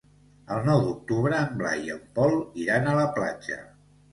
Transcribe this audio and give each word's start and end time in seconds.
El 0.55 0.63
nou 0.69 0.79
d'octubre 0.85 1.35
en 1.41 1.53
Blai 1.61 1.85
i 1.91 1.93
en 1.99 2.01
Pol 2.17 2.33
iran 2.65 2.91
a 2.95 2.99
la 3.05 3.05
platja. 3.19 3.61